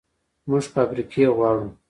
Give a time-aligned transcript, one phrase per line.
[0.49, 1.65] موږ فابریکې غواړو